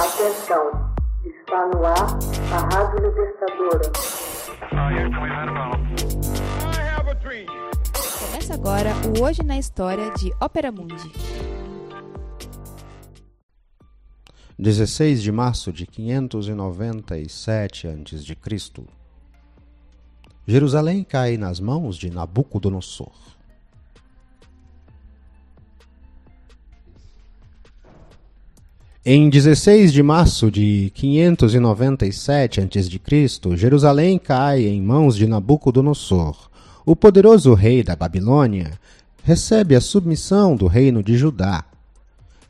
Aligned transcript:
Atenção, 0.00 0.64
está 1.26 1.66
no 1.66 1.84
ar 1.84 2.18
a 2.54 2.58
Rádio 2.74 3.06
Libertadora. 3.06 3.92
Começa 8.18 8.54
agora 8.54 8.94
o 9.06 9.22
Hoje 9.22 9.42
na 9.42 9.58
História 9.58 10.10
de 10.12 10.32
Ópera 10.40 10.72
Mundi. 10.72 11.12
16 14.58 15.22
de 15.22 15.30
março 15.30 15.70
de 15.70 15.86
597 15.86 17.86
a.C. 17.86 18.38
Jerusalém 20.46 21.04
cai 21.04 21.36
nas 21.36 21.60
mãos 21.60 21.98
de 21.98 22.08
Nabucodonosor. 22.08 23.12
Em 29.02 29.30
16 29.30 29.94
de 29.94 30.02
março 30.02 30.50
de 30.50 30.92
597 30.94 32.60
a.C., 32.60 33.56
Jerusalém 33.56 34.18
cai 34.18 34.66
em 34.66 34.78
mãos 34.82 35.16
de 35.16 35.26
Nabucodonosor. 35.26 36.50
O 36.84 36.94
poderoso 36.94 37.54
rei 37.54 37.82
da 37.82 37.96
Babilônia 37.96 38.78
recebe 39.24 39.74
a 39.74 39.80
submissão 39.80 40.54
do 40.54 40.66
reino 40.66 41.02
de 41.02 41.16
Judá. 41.16 41.64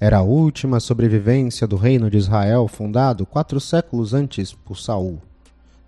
Era 0.01 0.19
a 0.19 0.23
última 0.23 0.81
sobrevivência 0.81 1.69
do 1.69 1.77
reino 1.77 2.11
de 2.11 2.17
Israel 2.17 2.67
fundado 2.67 3.25
quatro 3.25 3.61
séculos 3.61 4.13
antes 4.13 4.53
por 4.53 4.77
Saul, 4.77 5.23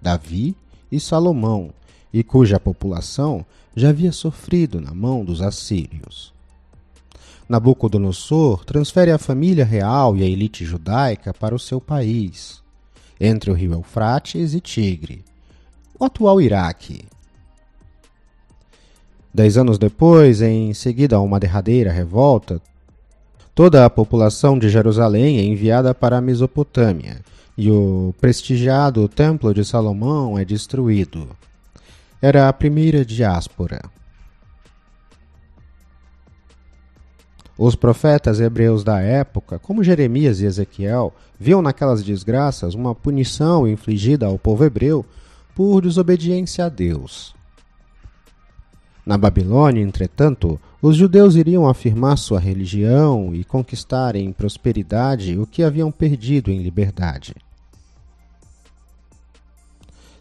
Davi 0.01 0.54
e 0.92 1.01
Salomão, 1.01 1.70
e 2.12 2.23
cuja 2.23 2.60
população 2.60 3.45
já 3.74 3.88
havia 3.88 4.12
sofrido 4.12 4.80
na 4.80 4.95
mão 4.95 5.24
dos 5.24 5.42
assírios. 5.42 6.32
Nabucodonosor 7.52 8.65
transfere 8.65 9.11
a 9.11 9.19
família 9.19 9.62
real 9.62 10.16
e 10.16 10.23
a 10.23 10.27
elite 10.27 10.65
judaica 10.65 11.34
para 11.34 11.55
o 11.55 11.59
seu 11.59 11.83
país, 11.83 12.62
entre 13.20 13.51
o 13.51 13.55
rio 13.55 13.74
Eufrates 13.74 14.54
e 14.54 14.60
Tigre, 14.60 15.23
o 16.01 16.02
atual 16.02 16.41
Iraque. 16.41 17.04
Dez 19.35 19.59
anos 19.59 19.76
depois, 19.76 20.41
em 20.41 20.73
seguida 20.73 21.16
a 21.16 21.21
uma 21.21 21.38
derradeira 21.38 21.93
revolta, 21.93 22.59
toda 23.54 23.85
a 23.85 23.91
população 23.91 24.59
de 24.59 24.71
Jerusalém 24.71 25.37
é 25.37 25.45
enviada 25.45 25.95
para 25.95 26.16
a 26.16 26.23
Mesopotâmia 26.23 27.21
e 27.54 27.71
o 27.71 28.15
prestigiado 28.19 29.07
Templo 29.09 29.52
de 29.52 29.63
Salomão 29.63 30.38
é 30.38 30.45
destruído. 30.46 31.29
Era 32.23 32.48
a 32.48 32.52
primeira 32.54 33.04
diáspora. 33.04 33.82
Os 37.56 37.74
profetas 37.74 38.40
hebreus 38.40 38.82
da 38.82 39.00
época, 39.00 39.58
como 39.58 39.84
Jeremias 39.84 40.40
e 40.40 40.46
Ezequiel, 40.46 41.12
viam 41.38 41.60
naquelas 41.60 42.02
desgraças 42.02 42.74
uma 42.74 42.95
punição 42.95 43.68
infligida 43.68 44.26
ao 44.26 44.38
povo 44.38 44.64
hebreu 44.64 45.04
por 45.54 45.82
desobediência 45.82 46.64
a 46.64 46.68
Deus. 46.68 47.34
Na 49.04 49.18
Babilônia, 49.18 49.82
entretanto, 49.82 50.58
os 50.80 50.96
judeus 50.96 51.34
iriam 51.34 51.68
afirmar 51.68 52.16
sua 52.16 52.40
religião 52.40 53.34
e 53.34 53.45
conquistar 53.45 54.16
em 54.16 54.32
prosperidade 54.32 55.38
o 55.38 55.46
que 55.46 55.62
haviam 55.62 55.90
perdido 55.92 56.50
em 56.50 56.62
liberdade. 56.62 57.34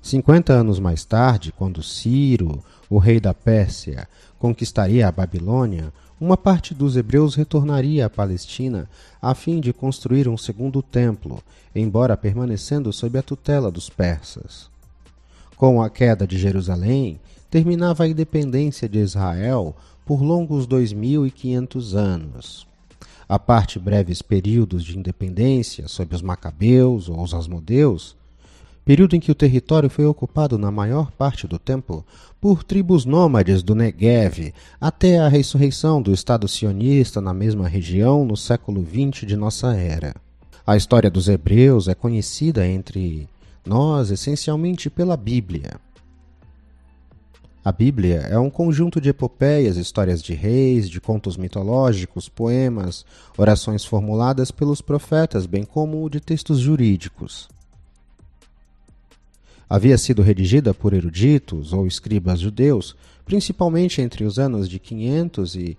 Cinquenta 0.01 0.53
anos 0.53 0.79
mais 0.79 1.05
tarde, 1.05 1.51
quando 1.51 1.83
Ciro, 1.83 2.63
o 2.89 2.97
rei 2.97 3.19
da 3.19 3.35
Pérsia, 3.35 4.07
conquistaria 4.39 5.07
a 5.07 5.11
Babilônia, 5.11 5.93
uma 6.21 6.37
parte 6.37 6.75
dos 6.75 6.95
hebreus 6.95 7.33
retornaria 7.33 8.05
à 8.05 8.09
Palestina 8.09 8.87
a 9.19 9.33
fim 9.33 9.59
de 9.59 9.73
construir 9.73 10.27
um 10.27 10.37
segundo 10.37 10.79
templo, 10.83 11.41
embora 11.73 12.15
permanecendo 12.15 12.93
sob 12.93 13.17
a 13.17 13.23
tutela 13.23 13.71
dos 13.71 13.89
persas. 13.89 14.69
Com 15.57 15.81
a 15.81 15.89
queda 15.89 16.27
de 16.27 16.37
Jerusalém, 16.37 17.19
terminava 17.49 18.03
a 18.03 18.07
independência 18.07 18.87
de 18.87 18.99
Israel 18.99 19.75
por 20.05 20.21
longos 20.21 20.67
2.500 20.67 21.95
anos. 21.95 22.67
A 23.27 23.39
parte 23.39 23.79
breves 23.79 24.21
períodos 24.21 24.83
de 24.83 24.99
independência 24.99 25.87
sob 25.87 26.13
os 26.13 26.21
Macabeus 26.21 27.09
ou 27.09 27.19
os 27.19 27.33
Asmodeus 27.33 28.15
período 28.83 29.15
em 29.15 29.19
que 29.19 29.31
o 29.31 29.35
território 29.35 29.89
foi 29.89 30.05
ocupado 30.05 30.57
na 30.57 30.71
maior 30.71 31.11
parte 31.11 31.47
do 31.47 31.59
tempo 31.59 32.05
por 32.39 32.63
tribos 32.63 33.05
nômades 33.05 33.61
do 33.61 33.75
Negev, 33.75 34.53
até 34.79 35.19
a 35.19 35.27
ressurreição 35.27 36.01
do 36.01 36.11
Estado 36.11 36.47
sionista 36.47 37.21
na 37.21 37.33
mesma 37.33 37.67
região 37.67 38.25
no 38.25 38.35
século 38.35 38.83
XX 38.83 39.27
de 39.27 39.35
nossa 39.35 39.75
era. 39.75 40.15
A 40.65 40.75
história 40.75 41.09
dos 41.09 41.27
hebreus 41.27 41.87
é 41.87 41.93
conhecida 41.93 42.67
entre 42.67 43.27
nós 43.65 44.09
essencialmente 44.09 44.89
pela 44.89 45.15
Bíblia. 45.15 45.79
A 47.63 47.71
Bíblia 47.71 48.27
é 48.27 48.39
um 48.39 48.49
conjunto 48.49 48.99
de 48.99 49.09
epopeias, 49.09 49.77
histórias 49.77 50.23
de 50.23 50.33
reis, 50.33 50.89
de 50.89 50.99
contos 50.99 51.37
mitológicos, 51.37 52.27
poemas, 52.27 53.05
orações 53.37 53.85
formuladas 53.85 54.49
pelos 54.49 54.81
profetas, 54.81 55.45
bem 55.45 55.63
como 55.63 56.09
de 56.09 56.19
textos 56.19 56.57
jurídicos 56.57 57.47
havia 59.71 59.97
sido 59.97 60.21
redigida 60.21 60.73
por 60.73 60.93
eruditos 60.93 61.71
ou 61.71 61.87
escribas 61.87 62.41
judeus, 62.41 62.93
principalmente 63.23 64.01
entre 64.01 64.25
os 64.25 64.37
anos 64.37 64.67
de 64.67 64.77
500 64.77 65.55
e 65.55 65.77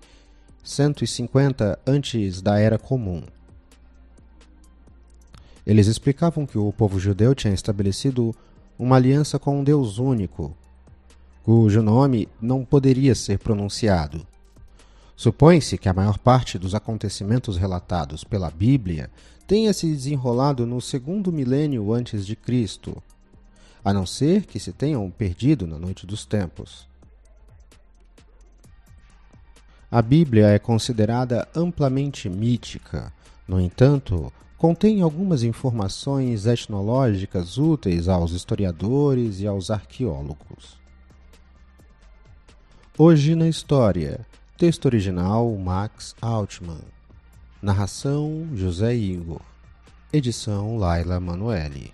150 0.63 1.77
antes 1.85 2.41
da 2.41 2.57
Era 2.57 2.79
Comum. 2.79 3.21
Eles 5.63 5.85
explicavam 5.85 6.43
que 6.47 6.57
o 6.57 6.73
povo 6.73 6.99
judeu 6.99 7.35
tinha 7.35 7.53
estabelecido 7.53 8.35
uma 8.79 8.95
aliança 8.95 9.37
com 9.37 9.59
um 9.59 9.63
Deus 9.63 9.99
único, 9.99 10.57
cujo 11.43 11.83
nome 11.83 12.27
não 12.41 12.65
poderia 12.65 13.13
ser 13.13 13.37
pronunciado. 13.37 14.25
Supõe-se 15.15 15.77
que 15.77 15.87
a 15.87 15.93
maior 15.93 16.17
parte 16.17 16.57
dos 16.57 16.73
acontecimentos 16.73 17.57
relatados 17.57 18.23
pela 18.23 18.49
Bíblia 18.49 19.11
tenha 19.45 19.71
se 19.71 19.85
desenrolado 19.85 20.65
no 20.65 20.81
segundo 20.81 21.31
milênio 21.31 21.93
antes 21.93 22.25
de 22.25 22.35
Cristo, 22.35 22.99
a 23.83 23.93
não 23.93 24.05
ser 24.05 24.45
que 24.45 24.59
se 24.59 24.71
tenham 24.71 25.09
perdido 25.11 25.67
na 25.67 25.77
noite 25.77 26.05
dos 26.05 26.25
tempos. 26.25 26.87
A 29.91 30.01
Bíblia 30.01 30.47
é 30.47 30.57
considerada 30.57 31.47
amplamente 31.55 32.27
mítica, 32.29 33.13
no 33.47 33.59
entanto, 33.59 34.31
contém 34.57 35.01
algumas 35.01 35.43
informações 35.43 36.45
etnológicas 36.45 37.57
úteis 37.57 38.07
aos 38.07 38.31
historiadores 38.31 39.41
e 39.41 39.45
aos 39.45 39.69
arqueólogos. 39.69 40.81
Hoje 42.97 43.35
na 43.35 43.47
História, 43.47 44.25
texto 44.57 44.85
original 44.85 45.53
Max 45.57 46.15
Altman, 46.21 46.81
narração 47.61 48.47
José 48.55 48.95
Igor, 48.95 49.41
edição 50.11 50.77
Laila 50.77 51.19
Manuelle. 51.19 51.93